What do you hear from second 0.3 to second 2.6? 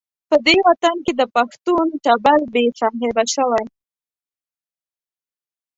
دې وطن کې د پښتون ټبر